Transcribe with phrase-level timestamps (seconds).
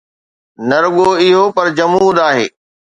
[0.67, 2.45] نه رڳو اهو پر جمود آهي.